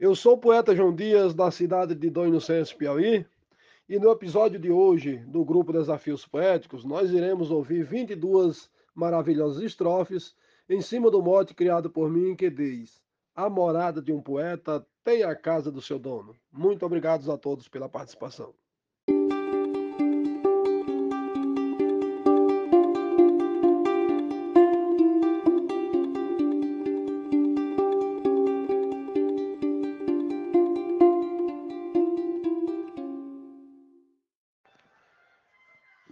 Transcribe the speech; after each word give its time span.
Eu 0.00 0.14
sou 0.16 0.32
o 0.32 0.38
poeta 0.38 0.74
João 0.74 0.94
Dias, 0.94 1.34
da 1.34 1.50
cidade 1.50 1.94
de 1.94 2.08
Dom 2.08 2.28
Inocêncio, 2.28 2.74
Piauí, 2.74 3.26
e 3.86 3.98
no 3.98 4.10
episódio 4.10 4.58
de 4.58 4.70
hoje 4.70 5.18
do 5.26 5.44
grupo 5.44 5.74
Desafios 5.74 6.26
Poéticos, 6.26 6.86
nós 6.86 7.10
iremos 7.10 7.50
ouvir 7.50 7.84
22 7.84 8.70
maravilhosas 8.94 9.62
estrofes 9.62 10.34
em 10.70 10.80
cima 10.80 11.10
do 11.10 11.22
mote 11.22 11.52
criado 11.52 11.90
por 11.90 12.08
mim 12.08 12.34
que 12.34 12.48
diz: 12.48 13.02
A 13.36 13.50
morada 13.50 14.00
de 14.00 14.10
um 14.10 14.22
poeta 14.22 14.82
tem 15.04 15.22
a 15.22 15.36
casa 15.36 15.70
do 15.70 15.82
seu 15.82 15.98
dono. 15.98 16.34
Muito 16.50 16.86
obrigado 16.86 17.30
a 17.30 17.36
todos 17.36 17.68
pela 17.68 17.86
participação. 17.86 18.54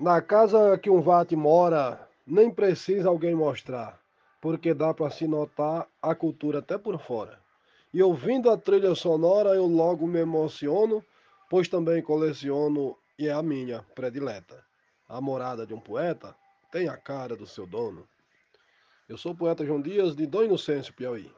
Na 0.08 0.22
casa 0.22 0.78
que 0.78 0.88
um 0.88 1.02
vate 1.02 1.36
mora, 1.36 2.08
nem 2.26 2.50
precisa 2.50 3.10
alguém 3.10 3.34
mostrar, 3.34 4.00
porque 4.40 4.72
dá 4.72 4.94
para 4.94 5.10
se 5.10 5.28
notar 5.28 5.86
a 6.00 6.14
cultura 6.14 6.60
até 6.60 6.78
por 6.78 6.98
fora. 6.98 7.38
E 7.92 8.02
ouvindo 8.02 8.50
a 8.50 8.56
trilha 8.56 8.94
sonora, 8.94 9.50
eu 9.50 9.66
logo 9.66 10.06
me 10.06 10.18
emociono, 10.18 11.04
pois 11.50 11.68
também 11.68 12.00
coleciono 12.00 12.96
e 13.18 13.28
é 13.28 13.32
a 13.32 13.42
minha 13.42 13.84
predileta. 13.94 14.64
A 15.06 15.20
morada 15.20 15.66
de 15.66 15.74
um 15.74 15.78
poeta 15.78 16.34
tem 16.72 16.88
a 16.88 16.96
cara 16.96 17.36
do 17.36 17.46
seu 17.46 17.66
dono. 17.66 18.08
Eu 19.10 19.18
sou 19.18 19.32
o 19.32 19.36
poeta 19.36 19.62
João 19.62 19.82
Dias, 19.82 20.16
de 20.16 20.26
Dom 20.26 20.44
Inocêncio, 20.44 20.94
Piauí. 20.94 21.30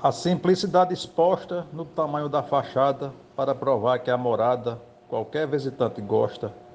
A 0.00 0.12
simplicidade 0.12 0.94
exposta 0.94 1.66
no 1.72 1.84
tamanho 1.84 2.28
da 2.28 2.44
fachada 2.44 3.12
para 3.34 3.52
provar 3.52 3.98
que 3.98 4.12
a 4.12 4.16
morada 4.16 4.80
qualquer 5.08 5.48
visitante 5.48 6.00
gosta. 6.00 6.67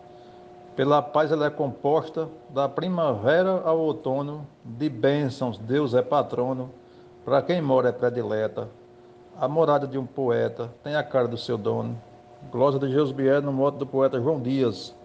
Pela 0.75 1.01
paz 1.01 1.31
ela 1.31 1.45
é 1.45 1.49
composta 1.49 2.29
da 2.49 2.67
primavera 2.67 3.61
ao 3.63 3.79
outono, 3.79 4.47
de 4.65 4.89
bênçãos 4.89 5.57
Deus 5.57 5.93
é 5.93 6.01
patrono, 6.01 6.73
para 7.23 7.41
quem 7.41 7.61
mora 7.61 7.89
é 7.89 7.91
predileta. 7.91 8.69
A 9.39 9.47
morada 9.47 9.87
de 9.87 9.97
um 9.97 10.05
poeta 10.05 10.73
tem 10.83 10.95
a 10.95 11.03
cara 11.03 11.27
do 11.27 11.37
seu 11.37 11.57
dono. 11.57 12.01
Glosa 12.51 12.79
de 12.79 12.89
Jesus 12.89 13.11
Bier 13.11 13.41
no 13.41 13.53
modo 13.53 13.77
do 13.77 13.87
poeta 13.87 14.19
João 14.19 14.41
Dias. 14.41 14.95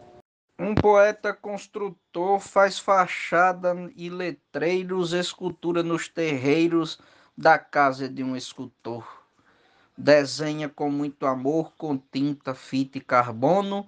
Um 0.59 0.75
poeta 0.75 1.33
construtor 1.33 2.41
faz 2.41 2.79
fachada 2.79 3.75
e 3.95 4.09
letreiros, 4.09 5.13
escultura 5.13 5.83
nos 5.83 6.09
terreiros 6.09 6.99
da 7.37 7.59
casa 7.59 8.09
de 8.09 8.25
um 8.25 8.35
escultor 8.35 9.19
desenha 9.99 10.69
com 10.69 10.89
muito 10.89 11.27
amor, 11.27 11.73
com 11.77 11.99
tinta, 11.99 12.55
fita 12.55 12.99
e 12.99 13.01
carbono, 13.01 13.85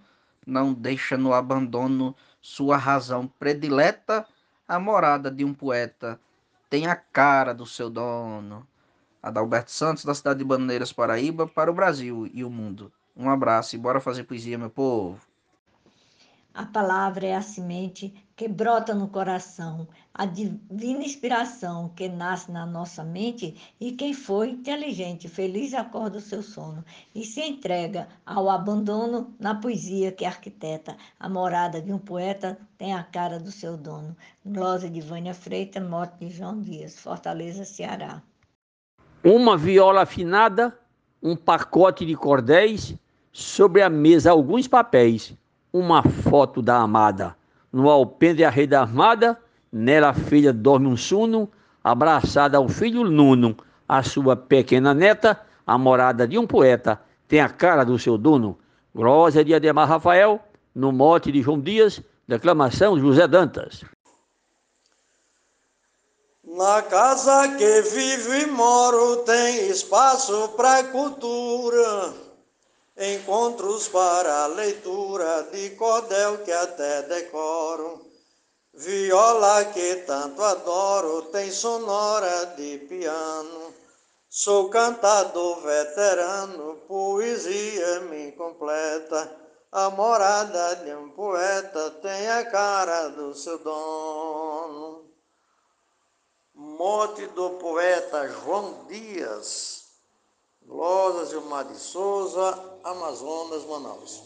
não 0.47 0.73
deixa 0.73 1.17
no 1.17 1.33
abandono 1.33 2.15
sua 2.41 2.77
razão 2.77 3.27
predileta, 3.27 4.27
a 4.67 4.79
morada 4.79 5.31
de 5.31 5.45
um 5.45 5.53
poeta 5.53 6.21
tem 6.69 6.87
a 6.87 6.95
cara 6.95 7.53
do 7.53 7.67
seu 7.67 7.91
dono. 7.91 8.67
Adalberto 9.23 9.71
Santos, 9.71 10.05
da 10.05 10.15
cidade 10.15 10.39
de 10.39 10.45
Baneiras, 10.45 10.93
Paraíba, 10.93 11.47
para 11.47 11.71
o 11.71 11.75
Brasil 11.75 12.31
e 12.33 12.43
o 12.43 12.49
mundo. 12.49 12.91
Um 13.15 13.29
abraço 13.29 13.75
e 13.77 13.79
bora 13.79 14.01
fazer 14.01 14.25
poesia, 14.25 14.57
meu 14.57 14.71
povo. 14.71 15.30
A 16.53 16.67
palavra 16.67 17.27
é 17.27 17.34
a 17.37 17.43
semente 17.43 18.12
que 18.34 18.48
brota 18.48 18.93
no 18.93 19.06
coração, 19.06 19.87
a 20.12 20.27
divina 20.27 21.05
inspiração 21.05 21.93
que 21.95 22.09
nasce 22.09 22.51
na 22.51 22.67
nossa 22.67 23.05
mente 23.05 23.55
e 23.81 23.93
quem 23.93 24.12
foi 24.12 24.51
inteligente, 24.51 25.28
feliz 25.28 25.73
acorda 25.75 26.19
o 26.19 26.21
seu 26.21 26.43
sono 26.43 26.84
e 27.15 27.25
se 27.25 27.41
entrega 27.41 28.09
ao 28.27 28.51
abandono 28.51 29.33
na 29.39 29.55
poesia 29.55 30.11
que 30.11 30.25
arquiteta. 30.25 30.97
A 31.21 31.28
morada 31.28 31.81
de 31.81 31.93
um 31.93 31.99
poeta 31.99 32.59
tem 32.77 32.94
a 32.94 33.05
cara 33.05 33.38
do 33.38 33.53
seu 33.53 33.77
dono. 33.77 34.17
Glosa 34.44 34.91
de 34.91 35.00
Vânia 35.00 35.34
Freitas, 35.34 35.87
morte 35.87 36.19
de 36.19 36.31
João 36.31 36.61
Dias, 36.61 36.99
Fortaleza, 36.99 37.65
Ceará. 37.65 38.21
Uma 39.22 39.56
viola 39.56 40.03
afinada, 40.03 40.77
um 41.22 41.37
pacote 41.37 42.05
de 42.05 42.17
cordéis, 42.17 42.94
sobre 43.32 43.82
a 43.82 43.88
mesa 43.88 44.32
alguns 44.32 44.67
papéis 44.67 45.38
uma 45.72 46.03
foto 46.03 46.60
da 46.60 46.78
amada. 46.78 47.36
No 47.72 47.88
alpendre 47.88 48.44
a 48.44 48.50
rede 48.50 48.75
armada, 48.75 49.38
nela 49.72 50.10
a 50.10 50.14
filha 50.14 50.53
dorme 50.53 50.86
um 50.86 50.97
sono, 50.97 51.48
abraçada 51.82 52.58
ao 52.58 52.69
filho 52.69 53.04
Nuno, 53.04 53.56
a 53.88 54.03
sua 54.03 54.36
pequena 54.36 54.92
neta, 54.92 55.41
a 55.66 55.78
morada 55.78 56.26
de 56.26 56.38
um 56.38 56.47
poeta, 56.47 57.00
tem 57.28 57.41
a 57.41 57.48
cara 57.48 57.84
do 57.84 57.98
seu 57.98 58.19
dono. 58.19 58.58
Glória 58.94 59.44
de 59.44 59.54
Ademar 59.54 59.88
Rafael, 59.88 60.41
no 60.75 60.91
mote 60.91 61.31
de 61.31 61.42
João 61.42 61.60
Dias, 61.60 62.02
declamação 62.26 62.98
José 62.98 63.28
Dantas. 63.28 63.84
Na 66.44 66.82
casa 66.82 67.48
que 67.56 67.82
vivo 67.82 68.34
e 68.34 68.47
moro 68.47 69.19
tem 69.19 69.69
espaço 69.69 70.48
para 70.56 70.82
cultura 70.84 72.30
encontros 73.00 73.88
para 73.88 74.47
leitura 74.47 75.44
de 75.50 75.71
cordel 75.71 76.38
que 76.44 76.53
até 76.53 77.03
decoro. 77.03 78.06
Viola 78.75 79.65
que 79.65 79.97
tanto 80.06 80.43
adoro, 80.43 81.22
tem 81.33 81.50
sonora 81.50 82.47
de 82.56 82.78
piano. 82.88 83.75
Sou 84.28 84.69
cantador 84.69 85.61
veterano, 85.62 86.77
poesia 86.87 88.00
me 88.00 88.33
completa. 88.33 89.37
A 89.72 89.88
morada 89.91 90.77
de 90.77 90.94
um 90.94 91.11
poeta 91.11 91.91
tem 92.03 92.28
a 92.28 92.44
cara 92.44 93.09
do 93.09 93.34
seu 93.34 93.59
dono. 93.59 95.11
Morte 96.55 97.27
do 97.28 97.50
poeta 97.50 98.28
João 98.28 98.84
Dias. 98.87 99.80
Glosas 100.70 101.31
Gilmar 101.31 101.64
de 101.64 101.76
Souza, 101.76 102.56
Amazonas, 102.84 103.66
Manaus. 103.69 104.22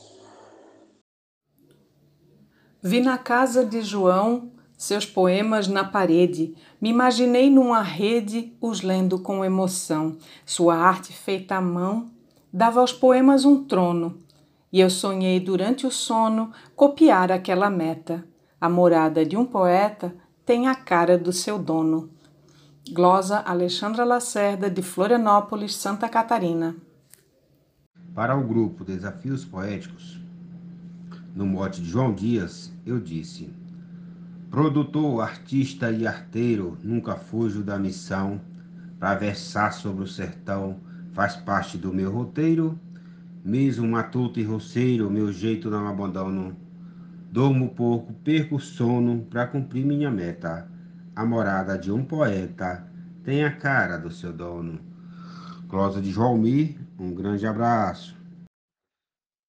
Vi 2.82 3.00
na 3.00 3.16
casa 3.16 3.65
de 3.65 3.81
João 3.81 4.53
seus 4.77 5.06
poemas 5.06 5.69
na 5.69 5.84
parede. 5.84 6.55
Me 6.78 6.91
imaginei 6.91 7.49
numa 7.49 7.81
rede 7.81 8.55
os 8.60 8.82
lendo 8.82 9.19
com 9.19 9.43
emoção. 9.43 10.19
Sua 10.44 10.77
arte 10.77 11.15
feita 11.15 11.56
à 11.56 11.62
mão 11.62 12.10
dava 12.53 12.81
aos 12.81 12.93
poemas 12.93 13.47
um 13.47 13.65
trono. 13.65 14.19
E 14.71 14.81
eu 14.81 14.91
sonhei 14.91 15.41
durante 15.41 15.87
o 15.87 15.91
sono 15.91 16.53
copiar 16.76 17.32
aquela 17.32 17.71
meta. 17.71 18.22
A 18.61 18.69
morada 18.69 19.25
de 19.25 19.34
um 19.34 19.47
poeta 19.47 20.15
tem 20.44 20.69
a 20.69 20.75
cara 20.75 21.16
do 21.16 21.32
seu 21.32 21.59
dono. 21.59 22.14
Glosa 22.93 23.39
Alexandra 23.39 24.05
Lacerda, 24.05 24.69
de 24.69 24.83
Florianópolis, 24.83 25.75
Santa 25.75 26.06
Catarina. 26.06 26.77
Para 28.15 28.37
o 28.37 28.47
grupo 28.47 28.84
Desafios 28.84 29.43
Poéticos, 29.43 30.21
no 31.34 31.47
mote 31.47 31.81
de 31.81 31.89
João 31.89 32.12
Dias, 32.12 32.71
eu 32.84 33.00
disse: 33.00 33.50
Produtor, 34.50 35.23
artista 35.23 35.91
e 35.91 36.06
arteiro, 36.06 36.77
nunca 36.83 37.17
fujo 37.17 37.62
da 37.62 37.78
missão. 37.78 38.39
Para 39.00 39.15
versar 39.15 39.73
sobre 39.73 40.05
o 40.05 40.06
sertão, 40.06 40.77
faz 41.15 41.37
parte 41.37 41.78
do 41.78 41.91
meu 41.91 42.12
roteiro. 42.12 42.78
Mesmo 43.43 43.89
matuto 43.89 44.39
e 44.39 44.44
roceiro, 44.44 45.11
meu 45.11 45.33
jeito 45.33 45.71
não 45.71 45.89
abandono. 45.89 46.55
Dormo 47.33 47.71
pouco, 47.71 48.12
perco 48.12 48.61
sono 48.61 49.27
para 49.31 49.47
cumprir 49.47 49.87
minha 49.87 50.11
meta 50.11 50.74
a 51.17 51.25
morada 51.25 51.79
de 51.79 51.93
um 51.93 52.05
poeta 52.05 52.85
tem 53.25 53.45
a 53.45 53.51
cara 53.51 53.97
do 53.97 54.11
seu 54.11 54.33
dono. 54.33 54.81
Closa 55.69 56.00
de 56.00 56.11
Joalmir, 56.11 56.77
um 56.99 57.15
grande 57.15 57.47
abraço. 57.47 58.15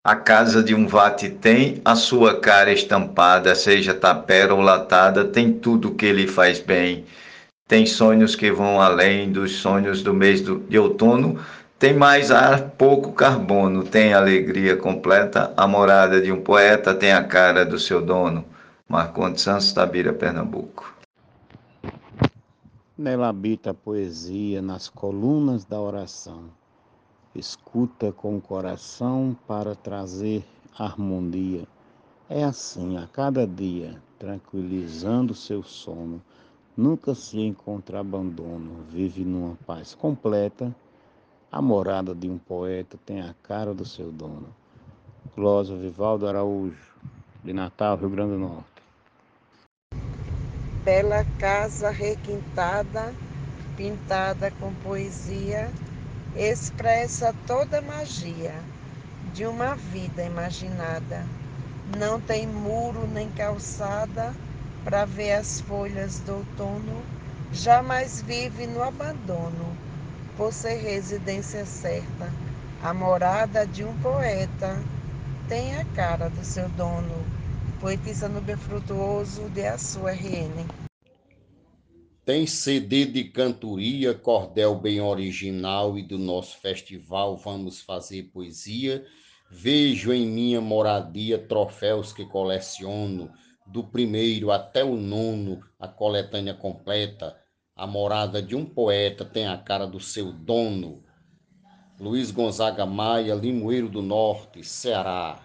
A 0.05 0.15
casa 0.15 0.63
de 0.63 0.75
um 0.75 0.87
vate 0.87 1.29
tem 1.29 1.81
a 1.83 1.95
sua 1.95 2.39
cara 2.39 2.71
estampada, 2.71 3.55
seja 3.55 3.93
tapera 3.93 4.53
ou 4.53 4.61
latada, 4.61 5.25
tem 5.25 5.51
tudo 5.51 5.95
que 5.95 6.11
lhe 6.11 6.27
faz 6.27 6.59
bem. 6.59 7.05
Tem 7.67 7.87
sonhos 7.87 8.35
que 8.35 8.51
vão 8.51 8.79
além 8.79 9.31
dos 9.31 9.53
sonhos 9.53 10.03
do 10.03 10.13
mês 10.13 10.41
de 10.41 10.77
outono, 10.77 11.39
tem 11.79 11.93
mais 11.93 12.29
ar, 12.29 12.69
pouco 12.77 13.11
carbono, 13.13 13.83
tem 13.83 14.13
alegria 14.13 14.77
completa. 14.77 15.51
A 15.57 15.67
morada 15.67 16.21
de 16.21 16.31
um 16.31 16.41
poeta 16.41 16.93
tem 16.93 17.11
a 17.11 17.23
cara 17.23 17.65
do 17.65 17.79
seu 17.79 18.01
dono. 18.01 18.45
Marcondes 18.87 19.41
Santos, 19.41 19.73
Tabira, 19.73 20.13
Pernambuco. 20.13 20.95
Nela 22.97 23.27
habita 23.27 23.71
a 23.71 23.73
poesia 23.73 24.61
nas 24.61 24.87
colunas 24.87 25.65
da 25.65 25.81
oração. 25.81 26.45
Escuta 27.35 28.13
com 28.13 28.37
o 28.37 28.41
coração 28.41 29.35
para 29.45 29.75
trazer 29.75 30.45
harmonia. 30.79 31.67
É 32.29 32.45
assim 32.45 32.95
a 32.95 33.05
cada 33.05 33.45
dia, 33.45 34.01
tranquilizando 34.17 35.35
seu 35.35 35.61
sono. 35.61 36.21
Nunca 36.77 37.13
se 37.13 37.37
encontra 37.37 37.99
abandono, 37.99 38.85
vive 38.89 39.25
numa 39.25 39.57
paz 39.67 39.93
completa. 39.93 40.73
A 41.51 41.61
morada 41.61 42.15
de 42.15 42.29
um 42.29 42.37
poeta 42.37 42.97
tem 43.05 43.19
a 43.19 43.35
cara 43.43 43.73
do 43.73 43.83
seu 43.83 44.09
dono. 44.09 44.47
Glósia 45.35 45.75
Vivaldo 45.75 46.29
Araújo, 46.29 46.95
de 47.43 47.51
Natal, 47.51 47.97
Rio 47.97 48.09
Grande 48.09 48.31
do 48.31 48.39
Norte. 48.39 48.74
Bela 50.85 51.25
casa 51.39 51.89
requintada, 51.89 53.11
pintada 53.75 54.51
com 54.51 54.71
poesia, 54.83 55.67
expressa 56.35 57.33
toda 57.47 57.79
a 57.79 57.81
magia 57.81 58.53
de 59.33 59.47
uma 59.47 59.73
vida 59.73 60.23
imaginada. 60.23 61.25
Não 61.97 62.21
tem 62.21 62.45
muro 62.45 63.07
nem 63.07 63.27
calçada 63.31 64.31
para 64.83 65.05
ver 65.05 65.31
as 65.31 65.59
folhas 65.61 66.19
do 66.19 66.35
outono, 66.35 67.01
jamais 67.51 68.21
vive 68.21 68.67
no 68.67 68.83
abandono, 68.83 69.75
por 70.37 70.53
ser 70.53 70.75
residência 70.75 71.65
certa, 71.65 72.29
a 72.83 72.93
morada 72.93 73.65
de 73.65 73.83
um 73.83 73.93
poeta 74.03 74.77
tem 75.49 75.75
a 75.79 75.85
cara 75.95 76.29
do 76.29 76.45
seu 76.45 76.69
dono. 76.69 77.34
Poetisa 77.85 78.27
Nubia 78.27 78.57
Frutuoso, 78.57 79.47
de 79.51 79.63
Açu 79.63 80.07
RN. 80.07 80.65
Tem 82.25 82.47
CD 82.47 83.05
de 83.05 83.25
cantoria, 83.25 84.11
cordel 84.15 84.73
bem 84.73 84.99
original 84.99 85.95
e 85.95 86.01
do 86.01 86.17
nosso 86.17 86.57
festival 86.57 87.37
Vamos 87.37 87.81
Fazer 87.81 88.23
Poesia. 88.33 89.05
Vejo 89.51 90.11
em 90.11 90.25
minha 90.25 90.59
moradia 90.59 91.37
troféus 91.37 92.11
que 92.11 92.25
coleciono, 92.25 93.31
do 93.67 93.83
primeiro 93.83 94.49
até 94.49 94.83
o 94.83 94.95
nono, 94.95 95.61
a 95.79 95.87
coletânea 95.87 96.55
completa. 96.55 97.39
A 97.75 97.85
morada 97.85 98.41
de 98.41 98.55
um 98.55 98.65
poeta 98.65 99.23
tem 99.23 99.45
a 99.45 99.59
cara 99.59 99.85
do 99.85 99.99
seu 99.99 100.33
dono. 100.33 101.03
Luiz 101.99 102.31
Gonzaga 102.31 102.83
Maia, 102.83 103.35
Limoeiro 103.35 103.87
do 103.87 104.01
Norte, 104.01 104.63
Ceará. 104.63 105.44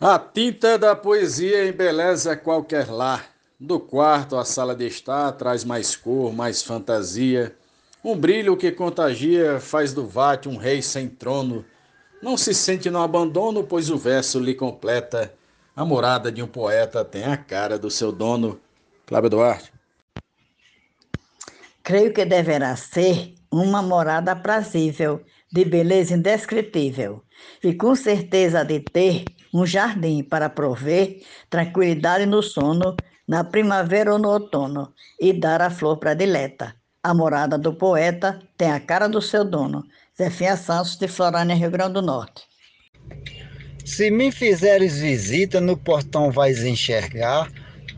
A 0.00 0.18
tinta 0.18 0.76
da 0.76 0.96
poesia 0.96 1.68
embeleza 1.68 2.36
qualquer 2.36 2.90
lar. 2.90 3.30
Do 3.58 3.78
quarto 3.78 4.36
à 4.36 4.44
sala 4.44 4.74
de 4.74 4.86
estar 4.86 5.30
traz 5.32 5.64
mais 5.64 5.94
cor, 5.94 6.32
mais 6.32 6.62
fantasia. 6.62 7.54
Um 8.02 8.16
brilho 8.16 8.56
que 8.56 8.72
contagia 8.72 9.60
faz 9.60 9.94
do 9.94 10.04
vate 10.04 10.48
um 10.48 10.56
rei 10.56 10.82
sem 10.82 11.08
trono. 11.08 11.64
Não 12.20 12.36
se 12.36 12.52
sente 12.52 12.90
no 12.90 13.00
abandono, 13.00 13.62
pois 13.62 13.88
o 13.88 13.96
verso 13.96 14.40
lhe 14.40 14.54
completa. 14.54 15.32
A 15.76 15.84
morada 15.84 16.30
de 16.30 16.42
um 16.42 16.48
poeta 16.48 17.04
tem 17.04 17.24
a 17.24 17.36
cara 17.36 17.78
do 17.78 17.90
seu 17.90 18.10
dono. 18.10 18.60
Cláudio 19.06 19.30
Duarte. 19.30 19.72
Creio 21.84 22.12
que 22.12 22.24
deverá 22.24 22.74
ser 22.76 23.34
uma 23.50 23.80
morada 23.80 24.32
aprazível, 24.32 25.22
de 25.52 25.64
beleza 25.64 26.14
indescritível, 26.14 27.22
e 27.62 27.72
com 27.72 27.94
certeza 27.94 28.64
de 28.64 28.80
ter 28.80 29.24
um 29.54 29.64
jardim 29.64 30.24
para 30.24 30.50
prover 30.50 31.22
tranquilidade 31.48 32.26
no 32.26 32.42
sono, 32.42 32.96
na 33.26 33.44
primavera 33.44 34.12
ou 34.12 34.18
no 34.18 34.28
outono, 34.28 34.92
e 35.20 35.32
dar 35.32 35.62
a 35.62 35.70
flor 35.70 35.98
predileta. 35.98 36.74
A 37.00 37.14
morada 37.14 37.56
do 37.56 37.72
poeta 37.72 38.40
tem 38.58 38.72
a 38.72 38.80
cara 38.80 39.08
do 39.08 39.22
seu 39.22 39.44
dono. 39.44 39.84
Zefinha 40.18 40.56
Santos, 40.56 40.96
de 40.96 41.06
Florânia, 41.06 41.54
Rio 41.54 41.70
Grande 41.70 41.94
do 41.94 42.02
Norte. 42.02 42.42
Se 43.84 44.10
me 44.10 44.32
fizeres 44.32 44.98
visita, 44.98 45.60
no 45.60 45.76
portão 45.76 46.30
vais 46.30 46.64
enxergar, 46.64 47.50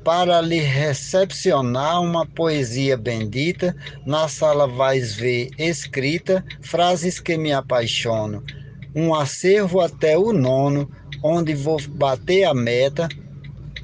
para 0.02 0.40
lhe 0.40 0.60
recepcionar 0.60 2.02
uma 2.02 2.26
poesia 2.26 2.96
bendita, 2.96 3.74
na 4.04 4.28
sala 4.28 4.66
vais 4.66 5.14
ver 5.14 5.50
escrita 5.58 6.44
frases 6.60 7.20
que 7.20 7.36
me 7.36 7.52
apaixonam. 7.52 8.42
Um 8.94 9.14
acervo 9.14 9.80
até 9.80 10.16
o 10.16 10.32
nono, 10.32 10.90
onde 11.26 11.54
vou 11.54 11.76
bater 11.88 12.44
a 12.44 12.54
meta. 12.54 13.08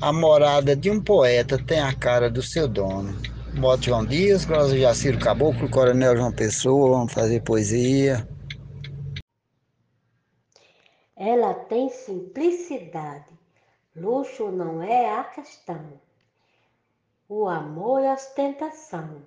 A 0.00 0.12
morada 0.12 0.76
de 0.76 0.90
um 0.90 1.00
poeta 1.00 1.58
tem 1.58 1.80
a 1.80 1.94
cara 1.94 2.30
do 2.30 2.42
seu 2.42 2.68
dono. 2.68 3.16
Moto 3.54 3.84
João 3.84 4.06
Dias, 4.06 4.44
Cláudio 4.44 4.80
Jaciro 4.80 5.18
Caboclo, 5.18 5.68
Coronel 5.68 6.16
João 6.16 6.32
Pessoa, 6.32 6.96
vamos 6.96 7.12
fazer 7.12 7.42
poesia. 7.42 8.26
Ela 11.16 11.52
tem 11.54 11.90
simplicidade, 11.90 13.32
luxo 13.94 14.50
não 14.50 14.82
é 14.82 15.18
a 15.18 15.24
questão. 15.24 16.00
O 17.28 17.46
amor 17.46 18.02
é 18.02 18.12
ostentação, 18.12 19.22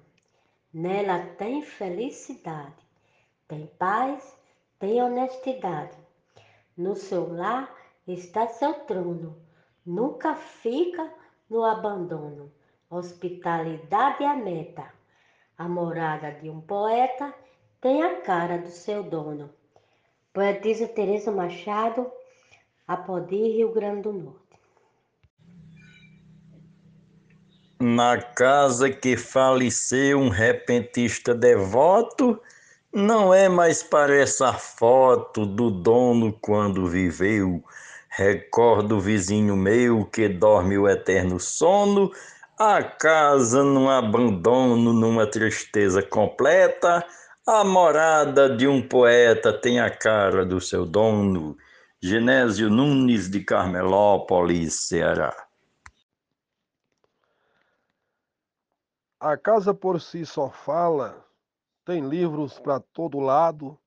nela 0.74 1.20
tem 1.38 1.62
felicidade, 1.62 2.84
tem 3.48 3.68
paz, 3.78 4.24
tem 4.80 5.02
honestidade. 5.02 5.98
No 6.76 6.96
seu 6.96 7.32
lar 7.32 7.75
está 8.08 8.48
seu 8.48 8.74
trono, 8.74 9.36
nunca 9.86 10.36
fica 10.36 11.12
no 11.50 11.64
abandono. 11.64 12.52
Hospitalidade 12.90 14.24
é 14.24 14.28
a 14.28 14.36
meta. 14.36 14.86
A 15.58 15.68
morada 15.68 16.32
de 16.32 16.50
um 16.50 16.62
poeta 16.62 17.34
tem 17.82 18.04
a 18.04 18.22
cara 18.22 18.58
do 18.58 18.70
seu 18.70 19.04
dono. 19.04 19.50
Poetisa 20.34 20.88
Teresa 20.88 21.32
Machado, 21.32 22.12
Apodi, 22.88 23.36
Rio 23.36 23.72
Grande 23.72 24.02
do 24.02 24.14
Norte. 24.14 24.46
Na 27.80 28.22
casa 28.22 28.90
que 28.90 29.18
faleceu 29.18 30.20
um 30.20 30.30
repentista 30.30 31.34
devoto, 31.34 32.42
não 32.94 33.34
é 33.34 33.50
mais 33.50 33.84
para 33.84 34.16
essa 34.16 34.54
foto 34.54 35.46
do 35.46 35.70
dono 35.70 36.34
quando 36.42 36.88
viveu. 36.88 37.64
Recordo 38.18 38.96
o 38.96 39.02
vizinho 39.02 39.58
meu 39.58 40.06
que 40.06 40.30
dorme 40.30 40.78
o 40.78 40.88
eterno 40.88 41.38
sono, 41.38 42.14
a 42.58 42.82
casa 42.82 43.62
num 43.62 43.90
abandono, 43.90 44.94
numa 44.94 45.30
tristeza 45.30 46.02
completa. 46.02 47.06
A 47.46 47.66
morada 47.66 48.56
de 48.56 48.70
um 48.70 48.82
poeta 48.82 49.52
tem 49.52 49.82
a 49.82 49.90
cara 49.90 50.46
do 50.46 50.62
seu 50.62 50.86
dono. 50.86 51.58
Genésio 52.02 52.70
Nunes 52.70 53.30
de 53.30 53.44
Carmelópolis, 53.44 54.88
Ceará. 54.88 55.36
A 59.20 59.36
casa 59.36 59.74
por 59.74 60.00
si 60.00 60.26
só 60.26 60.50
fala 60.50 61.26
tem 61.84 62.08
livros 62.08 62.60
para 62.60 62.80
todo 62.80 63.20
lado. 63.20 63.78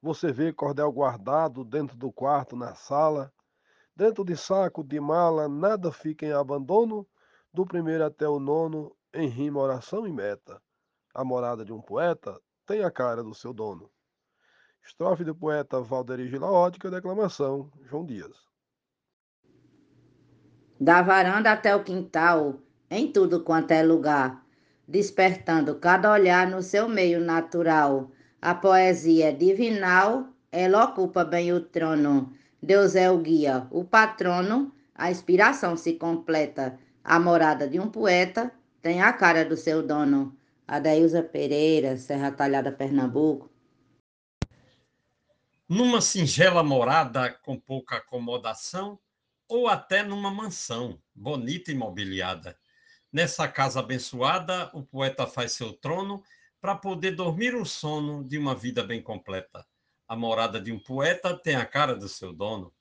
Você 0.00 0.32
vê 0.32 0.54
cordel 0.54 0.90
guardado 0.90 1.62
dentro 1.62 1.96
do 1.98 2.10
quarto, 2.10 2.56
na 2.56 2.74
sala. 2.74 3.30
Dentro 3.96 4.24
de 4.24 4.36
saco, 4.36 4.82
de 4.82 4.98
mala, 5.00 5.48
nada 5.48 5.92
fica 5.92 6.26
em 6.26 6.32
abandono. 6.32 7.06
Do 7.52 7.64
primeiro 7.64 8.04
até 8.04 8.28
o 8.28 8.40
nono, 8.40 8.96
em 9.12 9.28
rima, 9.28 9.60
oração 9.60 10.06
e 10.06 10.12
meta. 10.12 10.60
A 11.14 11.24
morada 11.24 11.64
de 11.64 11.72
um 11.72 11.80
poeta 11.80 12.38
tem 12.66 12.82
a 12.82 12.90
cara 12.90 13.22
do 13.22 13.34
seu 13.34 13.52
dono. 13.52 13.88
Estrofe 14.84 15.22
do 15.24 15.34
poeta 15.34 15.80
Valderi 15.80 16.28
Gilaótica, 16.28 16.90
declamação 16.90 17.70
João 17.82 18.04
Dias. 18.04 18.36
Da 20.80 21.00
varanda 21.00 21.52
até 21.52 21.74
o 21.74 21.84
quintal, 21.84 22.58
em 22.90 23.12
tudo 23.12 23.44
quanto 23.44 23.70
é 23.70 23.82
lugar 23.82 24.44
despertando 24.86 25.76
cada 25.76 26.12
olhar 26.12 26.46
no 26.46 26.62
seu 26.62 26.88
meio 26.88 27.20
natural. 27.20 28.10
A 28.40 28.54
poesia 28.54 29.32
divinal, 29.32 30.28
ela 30.52 30.84
ocupa 30.84 31.24
bem 31.24 31.52
o 31.52 31.60
trono. 31.60 32.32
Deus 32.64 32.96
é 32.96 33.10
o 33.10 33.18
guia, 33.18 33.66
o 33.70 33.84
patrono, 33.84 34.74
a 34.94 35.10
inspiração 35.10 35.76
se 35.76 35.92
completa. 35.94 36.78
A 37.02 37.20
morada 37.20 37.68
de 37.68 37.78
um 37.78 37.90
poeta 37.90 38.50
tem 38.80 39.02
a 39.02 39.12
cara 39.12 39.44
do 39.44 39.56
seu 39.56 39.86
dono. 39.86 40.36
Adailza 40.66 41.22
Pereira, 41.22 41.96
Serra 41.98 42.32
Talhada, 42.32 42.72
Pernambuco. 42.72 43.50
Numa 45.68 46.00
singela 46.00 46.62
morada 46.62 47.30
com 47.42 47.60
pouca 47.60 47.96
acomodação, 47.96 48.98
ou 49.46 49.68
até 49.68 50.02
numa 50.02 50.30
mansão 50.30 50.98
bonita 51.14 51.70
e 51.70 51.74
mobiliada 51.74 52.56
Nessa 53.14 53.46
casa 53.46 53.78
abençoada, 53.78 54.68
o 54.74 54.82
poeta 54.82 55.24
faz 55.24 55.52
seu 55.52 55.72
trono 55.72 56.20
para 56.60 56.74
poder 56.74 57.12
dormir 57.12 57.54
o 57.54 57.64
sono 57.64 58.24
de 58.24 58.36
uma 58.36 58.56
vida 58.56 58.82
bem 58.82 59.00
completa. 59.00 59.64
A 60.14 60.16
morada 60.16 60.60
de 60.60 60.70
um 60.70 60.78
poeta 60.78 61.36
tem 61.36 61.56
a 61.56 61.66
cara 61.66 61.92
do 61.92 62.08
seu 62.08 62.32
dono. 62.32 62.72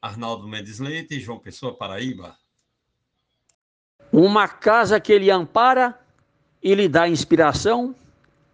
Arnaldo 0.00 0.46
Mendes 0.46 0.78
Leite 0.78 1.18
João 1.18 1.36
Pessoa, 1.36 1.76
Paraíba. 1.76 2.36
Uma 4.12 4.46
casa 4.46 5.00
que 5.00 5.12
ele 5.12 5.28
ampara 5.28 5.98
e 6.62 6.76
lhe 6.76 6.88
dá 6.88 7.08
inspiração 7.08 7.92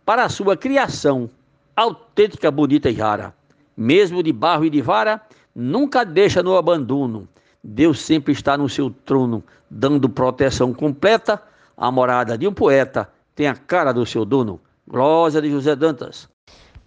para 0.03 0.25
a 0.25 0.31
sua 0.31 0.57
criação, 0.57 1.29
autêntica, 1.77 2.51
bonita 2.51 2.89
e 2.89 2.95
rara. 2.95 3.35
Mesmo 3.77 4.23
de 4.23 4.33
barro 4.33 4.65
e 4.65 4.71
de 4.71 4.81
vara, 4.81 5.21
nunca 5.55 6.03
deixa 6.03 6.43
no 6.43 6.57
abandono. 6.57 7.29
Deus 7.63 8.01
sempre 8.01 8.33
está 8.33 8.57
no 8.57 8.67
seu 8.67 8.89
trono, 8.89 9.45
dando 9.71 10.09
proteção 10.09 10.73
completa. 10.73 11.39
A 11.77 11.91
morada 11.91 12.39
de 12.39 12.49
um 12.49 12.55
poeta 12.55 13.13
tem 13.35 13.47
a 13.47 13.55
cara 13.55 13.93
do 13.93 14.07
seu 14.07 14.25
dono. 14.25 14.59
Glória 14.89 15.43
de 15.43 15.51
José 15.51 15.77
Dantas. 15.77 16.32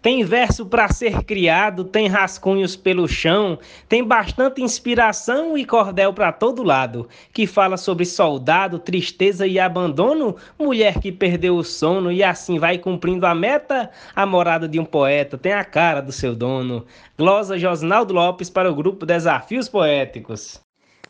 Tem 0.05 0.23
verso 0.23 0.67
para 0.67 0.87
ser 0.89 1.23
criado, 1.23 1.83
tem 1.83 2.07
rascunhos 2.07 2.75
pelo 2.75 3.07
chão, 3.07 3.57
tem 3.89 4.03
bastante 4.03 4.61
inspiração 4.61 5.57
e 5.57 5.65
cordel 5.65 6.13
para 6.13 6.31
todo 6.31 6.61
lado, 6.61 7.09
que 7.33 7.47
fala 7.47 7.75
sobre 7.75 8.05
soldado, 8.05 8.77
tristeza 8.77 9.47
e 9.47 9.59
abandono, 9.59 10.35
mulher 10.59 10.99
que 10.99 11.11
perdeu 11.11 11.55
o 11.55 11.63
sono 11.63 12.11
e 12.11 12.23
assim 12.23 12.59
vai 12.59 12.77
cumprindo 12.77 13.25
a 13.25 13.33
meta. 13.33 13.89
A 14.15 14.27
morada 14.27 14.67
de 14.67 14.79
um 14.79 14.85
poeta 14.85 15.39
tem 15.39 15.53
a 15.53 15.65
cara 15.65 16.01
do 16.01 16.11
seu 16.11 16.35
dono. 16.35 16.85
Glosa 17.17 17.57
Josnaldo 17.57 18.13
Lopes 18.13 18.47
para 18.47 18.69
o 18.69 18.75
grupo 18.75 19.07
Desafios 19.07 19.67
Poéticos. 19.67 20.61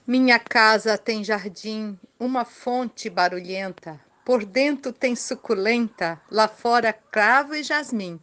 Minha 0.07 0.39
casa 0.39 0.97
tem 0.97 1.21
jardim, 1.21 1.99
uma 2.17 2.45
fonte 2.45 3.09
barulhenta. 3.09 3.99
Por 4.23 4.45
dentro 4.45 4.93
tem 4.93 5.17
suculenta, 5.17 6.19
lá 6.31 6.47
fora 6.47 6.93
cravo 6.93 7.53
e 7.53 7.61
jasmim. 7.61 8.19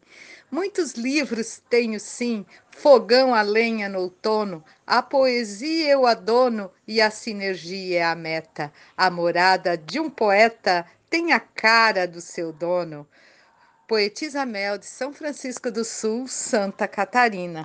Muitos 0.52 0.92
livros 0.92 1.62
tenho 1.70 1.98
sim, 1.98 2.44
fogão 2.72 3.34
a 3.34 3.40
lenha 3.40 3.88
no 3.88 4.00
outono, 4.00 4.62
a 4.86 5.02
poesia 5.02 5.92
eu 5.92 6.06
adono 6.06 6.70
e 6.86 7.00
a 7.00 7.10
sinergia 7.10 8.00
é 8.00 8.04
a 8.04 8.14
meta. 8.14 8.70
A 8.94 9.10
morada 9.10 9.78
de 9.78 9.98
um 9.98 10.10
poeta 10.10 10.84
tem 11.08 11.32
a 11.32 11.40
cara 11.40 12.06
do 12.06 12.20
seu 12.20 12.52
dono. 12.52 13.08
Poetisa 13.88 14.44
Mel 14.44 14.76
de 14.76 14.84
São 14.84 15.10
Francisco 15.10 15.70
do 15.70 15.86
Sul, 15.86 16.28
Santa 16.28 16.86
Catarina. 16.86 17.62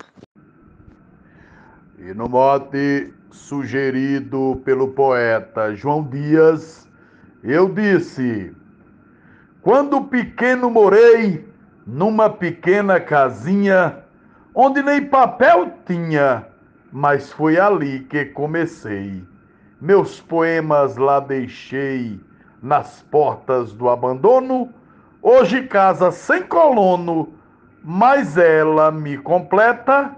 E 1.98 2.14
no 2.14 2.26
mote 2.26 3.12
sugerido 3.30 4.62
pelo 4.64 4.94
poeta 4.94 5.74
João 5.74 6.02
Dias, 6.08 6.88
eu 7.44 7.68
disse: 7.68 8.50
Quando 9.60 10.04
pequeno 10.04 10.70
morei 10.70 11.46
numa 11.88 12.28
pequena 12.28 13.00
casinha, 13.00 14.00
onde 14.54 14.82
nem 14.82 15.06
papel 15.06 15.72
tinha, 15.86 16.46
mas 16.92 17.32
foi 17.32 17.58
ali 17.58 18.00
que 18.00 18.26
comecei. 18.26 19.24
Meus 19.80 20.20
poemas 20.20 20.98
lá 20.98 21.18
deixei 21.18 22.20
nas 22.62 23.00
portas 23.10 23.72
do 23.72 23.88
abandono, 23.88 24.68
hoje 25.22 25.62
casa 25.62 26.10
sem 26.10 26.42
colono, 26.42 27.32
mas 27.82 28.36
ela 28.36 28.90
me 28.90 29.16
completa 29.16 30.14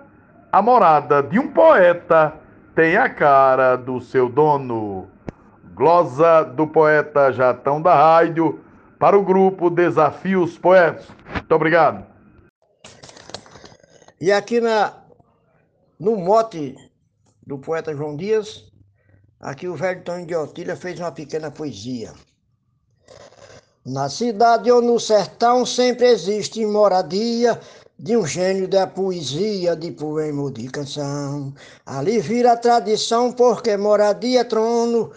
a 0.50 0.61
morada 0.61 1.23
de 1.23 1.39
um 1.39 1.47
poeta 1.47 2.35
tem 2.75 2.97
a 2.97 3.09
cara 3.09 3.77
do 3.77 4.00
seu 4.00 4.29
dono. 4.29 5.07
Glosa 5.73 6.43
do 6.43 6.67
poeta 6.67 7.31
Jatão 7.31 7.81
da 7.81 7.95
Rádio 7.95 8.59
para 9.00 9.19
o 9.19 9.25
grupo 9.25 9.71
Desafios 9.71 10.59
Poetas. 10.59 11.07
Muito 11.33 11.54
obrigado. 11.54 12.07
E 14.21 14.30
aqui 14.30 14.61
na, 14.61 14.95
no 15.99 16.16
mote 16.16 16.76
do 17.45 17.59
poeta 17.59 17.97
João 17.97 18.14
Dias, 18.14 18.71
aqui 19.40 19.66
o 19.66 19.75
velho 19.75 20.04
Tony 20.04 20.26
de 20.26 20.37
Otília 20.37 20.76
fez 20.76 21.00
uma 21.00 21.11
pequena 21.11 21.50
poesia. 21.50 22.12
Na 23.87 24.11
cidade 24.11 24.71
ou 24.71 24.83
no 24.83 25.00
sertão 25.00 25.64
sempre 25.64 26.07
existe 26.09 26.64
moradia 26.66 27.59
de 27.99 28.19
um 28.19 28.26
gênio 28.26 28.69
da 28.69 28.87
poesia, 28.87 29.75
de 29.75 29.92
poema 29.92 30.42
ou 30.42 30.50
de 30.50 30.69
canção. 30.69 31.54
Ali 31.87 32.21
vira 32.21 32.54
tradição, 32.54 33.33
porque 33.33 33.78
moradia 33.78 34.40
é 34.40 34.45
trono, 34.45 35.11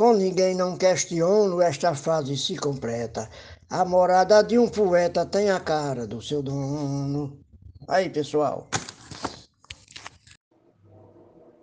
com 0.00 0.14
ninguém 0.14 0.54
não 0.54 0.78
questiono, 0.78 1.60
esta 1.60 1.94
fase 1.94 2.34
se 2.34 2.56
completa. 2.56 3.28
A 3.68 3.84
morada 3.84 4.42
de 4.42 4.58
um 4.58 4.66
poeta 4.66 5.26
tem 5.26 5.50
a 5.50 5.60
cara 5.60 6.06
do 6.06 6.22
seu 6.22 6.42
dono. 6.42 7.38
Aí, 7.86 8.08
pessoal. 8.08 8.66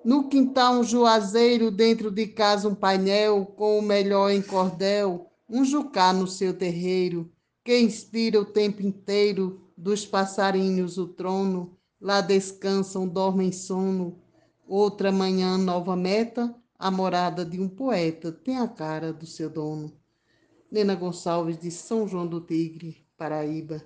No 0.06 0.30
quintal, 0.30 0.76
um 0.76 0.84
juazeiro, 0.84 1.72
dentro 1.72 2.12
de 2.12 2.28
casa, 2.28 2.68
um 2.68 2.76
painel, 2.76 3.44
com 3.44 3.80
o 3.80 3.82
melhor 3.82 4.30
em 4.30 4.44
cordel, 4.44 5.32
um 5.50 5.66
jucá 5.66 6.14
no 6.14 6.28
seu 6.28 6.54
terreiro, 6.54 7.32
que 7.66 7.80
inspira 7.80 8.40
o 8.40 8.46
tempo 8.46 8.84
inteiro 8.84 9.68
dos 9.76 10.06
passarinhos 10.06 11.00
o 11.00 11.08
trono, 11.08 11.76
lá 12.00 12.22
descansam, 12.22 13.08
dormem 13.08 13.52
sono. 13.52 14.20
Outra 14.68 15.12
manhã, 15.12 15.58
nova 15.58 15.96
meta, 15.96 16.54
a 16.80 16.92
morada 16.92 17.46
de 17.46 17.60
um 17.60 17.68
poeta 17.70 18.32
tem 18.32 18.58
a 18.58 18.68
cara 18.68 19.12
do 19.14 19.26
seu 19.26 19.50
dono. 19.50 20.00
Nena 20.72 20.96
Gonçalves, 20.96 21.58
de 21.60 21.72
São 21.72 22.08
João 22.08 22.28
do 22.28 22.42
Tigre, 22.42 23.08
Paraíba. 23.18 23.84